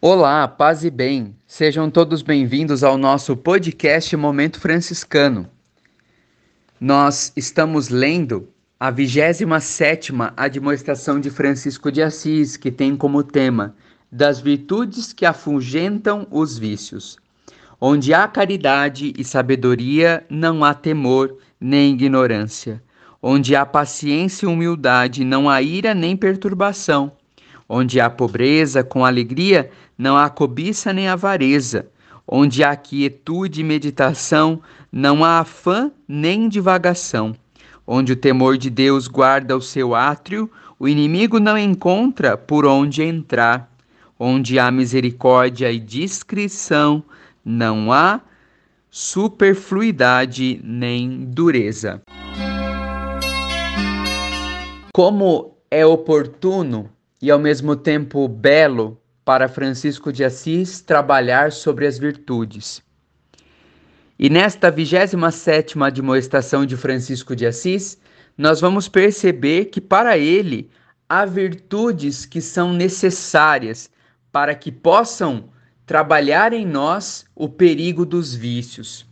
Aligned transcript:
Olá, 0.00 0.46
paz 0.46 0.84
e 0.84 0.90
bem. 0.90 1.34
Sejam 1.44 1.90
todos 1.90 2.22
bem-vindos 2.22 2.84
ao 2.84 2.96
nosso 2.96 3.36
podcast 3.36 4.16
Momento 4.16 4.60
Franciscano. 4.60 5.50
Nós 6.80 7.32
estamos 7.36 7.88
lendo 7.88 8.48
a 8.78 8.92
27ª 8.92 10.32
admoestação 10.36 11.18
de 11.18 11.30
Francisco 11.30 11.90
de 11.90 12.00
Assis, 12.00 12.56
que 12.56 12.70
tem 12.70 12.94
como 12.94 13.24
tema 13.24 13.74
das 14.10 14.38
virtudes 14.38 15.12
que 15.12 15.26
afugentam 15.26 16.28
os 16.30 16.56
vícios. 16.56 17.18
Onde 17.80 18.14
há 18.14 18.28
caridade 18.28 19.12
e 19.18 19.24
sabedoria, 19.24 20.24
não 20.30 20.62
há 20.62 20.74
temor 20.74 21.38
nem 21.60 21.94
ignorância. 21.94 22.80
Onde 23.20 23.56
há 23.56 23.66
paciência 23.66 24.46
e 24.46 24.48
humildade, 24.48 25.24
não 25.24 25.50
há 25.50 25.60
ira 25.60 25.92
nem 25.92 26.16
perturbação. 26.16 27.10
Onde 27.68 28.00
há 28.00 28.08
pobreza 28.08 28.82
com 28.82 29.04
alegria, 29.04 29.70
não 29.96 30.16
há 30.16 30.30
cobiça 30.30 30.90
nem 30.90 31.06
avareza. 31.06 31.86
Onde 32.26 32.64
há 32.64 32.74
quietude 32.74 33.60
e 33.60 33.64
meditação, 33.64 34.60
não 34.90 35.22
há 35.22 35.40
afã 35.40 35.92
nem 36.06 36.48
divagação. 36.48 37.34
Onde 37.86 38.12
o 38.12 38.16
temor 38.16 38.56
de 38.56 38.70
Deus 38.70 39.06
guarda 39.06 39.56
o 39.56 39.60
seu 39.60 39.94
átrio, 39.94 40.50
o 40.78 40.88
inimigo 40.88 41.38
não 41.38 41.58
encontra 41.58 42.36
por 42.36 42.64
onde 42.64 43.02
entrar. 43.02 43.70
Onde 44.18 44.58
há 44.58 44.70
misericórdia 44.70 45.70
e 45.70 45.78
discrição, 45.78 47.04
não 47.44 47.92
há 47.92 48.20
superfluidade 48.90 50.60
nem 50.64 51.24
dureza. 51.24 52.02
Como 54.92 55.54
é 55.70 55.84
oportuno 55.84 56.90
e 57.20 57.30
ao 57.30 57.38
mesmo 57.38 57.74
tempo 57.74 58.26
belo 58.28 59.00
para 59.24 59.48
Francisco 59.48 60.12
de 60.12 60.24
Assis 60.24 60.80
trabalhar 60.80 61.52
sobre 61.52 61.86
as 61.86 61.98
virtudes. 61.98 62.82
E 64.18 64.28
nesta 64.28 64.72
27ª 64.72 65.86
admoestação 65.86 66.64
de 66.64 66.76
Francisco 66.76 67.36
de 67.36 67.46
Assis, 67.46 67.98
nós 68.36 68.60
vamos 68.60 68.88
perceber 68.88 69.66
que 69.66 69.80
para 69.80 70.16
ele 70.16 70.70
há 71.08 71.24
virtudes 71.24 72.24
que 72.24 72.40
são 72.40 72.72
necessárias 72.72 73.90
para 74.30 74.54
que 74.54 74.70
possam 74.70 75.50
trabalhar 75.86 76.52
em 76.52 76.66
nós 76.66 77.24
o 77.34 77.48
perigo 77.48 78.04
dos 78.04 78.34
vícios. 78.34 79.06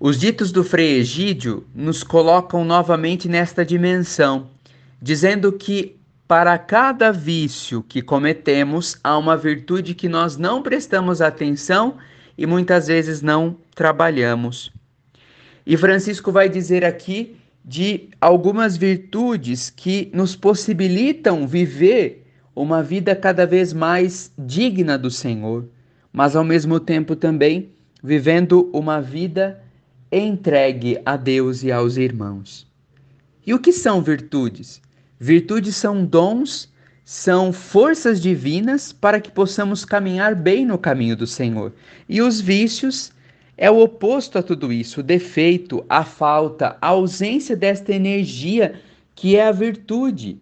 Os 0.00 0.18
ditos 0.18 0.50
do 0.50 0.64
Frei 0.64 0.98
Egídio 0.98 1.66
nos 1.74 2.02
colocam 2.02 2.64
novamente 2.64 3.28
nesta 3.28 3.64
dimensão, 3.64 4.50
dizendo 5.00 5.52
que 5.52 6.00
para 6.26 6.56
cada 6.58 7.12
vício 7.12 7.82
que 7.82 8.00
cometemos, 8.00 8.96
há 9.02 9.18
uma 9.18 9.36
virtude 9.36 9.94
que 9.94 10.08
nós 10.08 10.36
não 10.36 10.62
prestamos 10.62 11.20
atenção 11.20 11.96
e 12.36 12.46
muitas 12.46 12.86
vezes 12.86 13.20
não 13.20 13.56
trabalhamos. 13.74 14.72
E 15.66 15.76
Francisco 15.76 16.32
vai 16.32 16.48
dizer 16.48 16.84
aqui 16.84 17.36
de 17.64 18.08
algumas 18.20 18.76
virtudes 18.76 19.70
que 19.70 20.10
nos 20.12 20.34
possibilitam 20.34 21.46
viver 21.46 22.26
uma 22.54 22.82
vida 22.82 23.14
cada 23.14 23.46
vez 23.46 23.72
mais 23.72 24.32
digna 24.36 24.98
do 24.98 25.10
Senhor, 25.10 25.68
mas 26.12 26.34
ao 26.34 26.44
mesmo 26.44 26.80
tempo 26.80 27.14
também 27.14 27.70
vivendo 28.02 28.68
uma 28.72 29.00
vida 29.00 29.62
entregue 30.10 31.00
a 31.06 31.16
Deus 31.16 31.62
e 31.62 31.70
aos 31.70 31.96
irmãos. 31.96 32.66
E 33.46 33.54
o 33.54 33.58
que 33.58 33.72
são 33.72 34.02
virtudes? 34.02 34.82
Virtudes 35.24 35.76
são 35.76 36.04
dons, 36.04 36.68
são 37.04 37.52
forças 37.52 38.20
divinas 38.20 38.92
para 38.92 39.20
que 39.20 39.30
possamos 39.30 39.84
caminhar 39.84 40.34
bem 40.34 40.66
no 40.66 40.76
caminho 40.76 41.16
do 41.16 41.28
Senhor. 41.28 41.72
E 42.08 42.20
os 42.20 42.40
vícios 42.40 43.12
é 43.56 43.70
o 43.70 43.78
oposto 43.78 44.36
a 44.36 44.42
tudo 44.42 44.72
isso, 44.72 44.98
o 44.98 45.02
defeito, 45.04 45.84
a 45.88 46.04
falta, 46.04 46.76
a 46.82 46.88
ausência 46.88 47.54
desta 47.54 47.92
energia 47.94 48.74
que 49.14 49.36
é 49.36 49.46
a 49.46 49.52
virtude. 49.52 50.40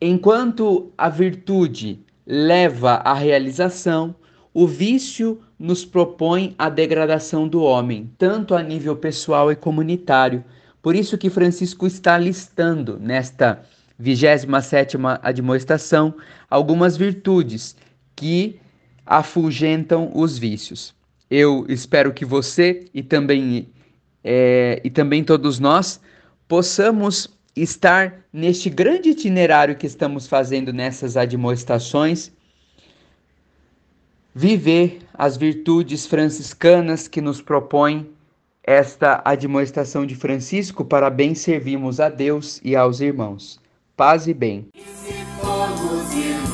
Enquanto 0.00 0.92
a 0.96 1.08
virtude 1.08 1.98
leva 2.24 3.02
à 3.04 3.14
realização, 3.14 4.14
o 4.54 4.64
vício 4.64 5.40
nos 5.58 5.84
propõe 5.84 6.54
a 6.56 6.68
degradação 6.68 7.48
do 7.48 7.62
homem, 7.62 8.08
tanto 8.16 8.54
a 8.54 8.62
nível 8.62 8.94
pessoal 8.94 9.50
e 9.50 9.56
comunitário. 9.56 10.44
Por 10.80 10.94
isso 10.94 11.18
que 11.18 11.28
Francisco 11.28 11.84
está 11.84 12.16
listando 12.16 12.96
nesta 13.00 13.60
27ª 14.00 15.18
admoestação, 15.22 16.14
algumas 16.48 16.96
virtudes 16.96 17.76
que 18.14 18.60
afugentam 19.04 20.10
os 20.14 20.38
vícios. 20.38 20.94
Eu 21.30 21.66
espero 21.68 22.12
que 22.12 22.24
você 22.24 22.86
e 22.94 23.02
também, 23.02 23.68
é, 24.22 24.80
e 24.84 24.90
também 24.90 25.24
todos 25.24 25.58
nós 25.58 26.00
possamos 26.46 27.28
estar 27.56 28.24
neste 28.32 28.70
grande 28.70 29.10
itinerário 29.10 29.76
que 29.76 29.86
estamos 29.86 30.26
fazendo 30.26 30.72
nessas 30.72 31.16
admoestações, 31.16 32.30
viver 34.34 35.00
as 35.12 35.36
virtudes 35.36 36.06
franciscanas 36.06 37.08
que 37.08 37.20
nos 37.20 37.42
propõem 37.42 38.08
esta 38.62 39.20
admoestação 39.24 40.06
de 40.06 40.14
Francisco 40.14 40.84
para 40.84 41.10
bem 41.10 41.34
servirmos 41.34 41.98
a 41.98 42.08
Deus 42.08 42.60
e 42.62 42.76
aos 42.76 43.00
irmãos 43.00 43.58
paz 43.98 44.28
e 44.28 44.32
bem. 44.32 44.68
E 44.74 46.47